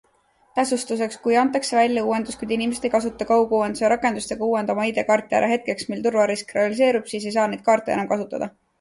Täsustuseks, 0.59 1.19
kui 1.27 1.35
antakse 1.41 1.77
välja 1.79 2.05
uuendus, 2.13 2.39
kuid 2.39 2.55
inimesed 2.57 2.89
ei 2.89 2.91
kasuta 2.95 3.29
kauguuenduse 3.33 3.91
rakendust 3.95 4.35
ega 4.39 4.49
uuenda 4.49 4.77
oma 4.77 4.89
ID-kaarti 4.95 5.41
ära 5.43 5.53
hetkeks, 5.55 5.89
mil 5.93 6.05
turvarisk 6.11 6.59
realiseerub, 6.61 7.11
siis 7.17 7.31
ei 7.33 7.39
saa 7.41 7.49
neid 7.55 7.67
kaarte 7.73 7.99
enam 8.01 8.15
kasutada. 8.17 8.55